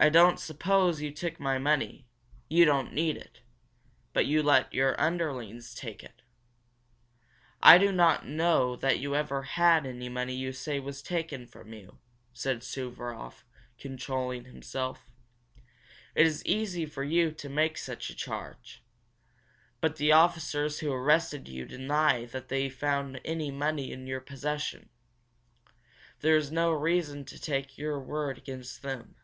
I 0.00 0.10
don't 0.10 0.38
suppose 0.38 1.00
you 1.02 1.10
took 1.10 1.40
my 1.40 1.58
money 1.58 2.06
you 2.48 2.64
don't 2.64 2.92
need 2.92 3.16
it 3.16 3.40
but 4.12 4.26
you 4.26 4.44
let 4.44 4.72
your 4.72 4.94
underlings 4.96 5.74
take 5.74 6.04
it." 6.04 6.22
"I 7.60 7.78
do 7.78 7.90
not 7.90 8.24
know 8.24 8.76
that 8.76 9.00
you 9.00 9.16
ever 9.16 9.42
had 9.42 9.82
the 9.82 10.08
money 10.08 10.36
you 10.36 10.52
say 10.52 10.78
was 10.78 11.02
taken 11.02 11.48
from 11.48 11.72
you," 11.72 11.98
said 12.32 12.60
Suvaroff, 12.60 13.42
controlling 13.76 14.44
himself. 14.44 15.10
"It 16.14 16.26
is 16.28 16.46
easy 16.46 16.86
for 16.86 17.02
you 17.02 17.32
to 17.32 17.48
make 17.48 17.76
such 17.76 18.08
a 18.08 18.14
charge. 18.14 18.84
But 19.80 19.96
the 19.96 20.12
officers 20.12 20.78
who 20.78 20.92
arrested 20.92 21.48
you 21.48 21.64
deny 21.64 22.24
that 22.26 22.46
they 22.46 22.70
found 22.70 23.20
any 23.24 23.50
money 23.50 23.90
in 23.90 24.06
your 24.06 24.20
possession. 24.20 24.90
There 26.20 26.36
is 26.36 26.52
no 26.52 26.70
reason 26.70 27.24
to 27.24 27.38
take 27.40 27.76
your 27.78 27.98
word 27.98 28.38
against 28.38 28.82
them." 28.82 29.16